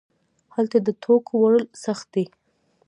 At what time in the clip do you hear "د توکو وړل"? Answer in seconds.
0.87-1.63